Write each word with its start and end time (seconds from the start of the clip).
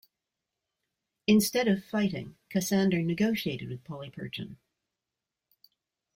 Instead 1.27 1.67
of 1.67 1.85
fighting, 1.85 2.35
Cassander 2.49 3.03
negotiated 3.03 3.69
with 3.69 3.83
Polyperchon. 3.83 4.57